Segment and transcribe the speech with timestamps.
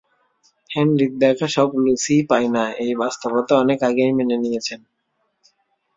[0.69, 4.79] হেনরির দেখা সব লুসিই পায় না এই বাস্তবতা অনেক আগেই মেনে নিয়েছেন।